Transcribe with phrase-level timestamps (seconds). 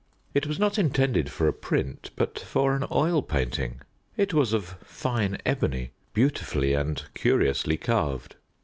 [0.33, 3.81] It was not intended for a print, but for an oil painting.
[4.17, 8.35] It was of fine ebony, beautifully and curiously carved.